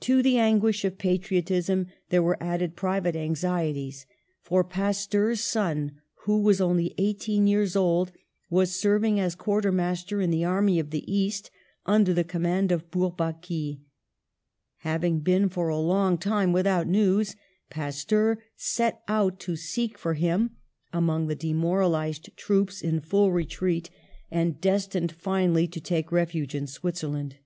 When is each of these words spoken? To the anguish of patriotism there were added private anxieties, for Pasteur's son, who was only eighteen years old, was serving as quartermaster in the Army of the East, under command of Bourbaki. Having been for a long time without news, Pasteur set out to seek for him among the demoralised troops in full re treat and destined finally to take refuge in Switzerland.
To 0.00 0.20
the 0.22 0.36
anguish 0.36 0.84
of 0.84 0.98
patriotism 0.98 1.86
there 2.10 2.22
were 2.22 2.36
added 2.38 2.76
private 2.76 3.16
anxieties, 3.16 4.04
for 4.42 4.62
Pasteur's 4.62 5.40
son, 5.40 6.02
who 6.26 6.42
was 6.42 6.60
only 6.60 6.94
eighteen 6.98 7.46
years 7.46 7.74
old, 7.74 8.12
was 8.50 8.78
serving 8.78 9.18
as 9.18 9.34
quartermaster 9.34 10.20
in 10.20 10.30
the 10.30 10.44
Army 10.44 10.78
of 10.78 10.90
the 10.90 11.10
East, 11.10 11.50
under 11.86 12.22
command 12.22 12.70
of 12.70 12.90
Bourbaki. 12.90 13.80
Having 14.80 15.20
been 15.20 15.48
for 15.48 15.70
a 15.70 15.78
long 15.80 16.18
time 16.18 16.52
without 16.52 16.86
news, 16.86 17.34
Pasteur 17.70 18.42
set 18.54 19.00
out 19.08 19.40
to 19.40 19.56
seek 19.56 19.96
for 19.96 20.12
him 20.12 20.56
among 20.92 21.26
the 21.26 21.34
demoralised 21.34 22.36
troops 22.36 22.82
in 22.82 23.00
full 23.00 23.32
re 23.32 23.46
treat 23.46 23.88
and 24.30 24.60
destined 24.60 25.10
finally 25.10 25.66
to 25.66 25.80
take 25.80 26.12
refuge 26.12 26.54
in 26.54 26.66
Switzerland. 26.66 27.36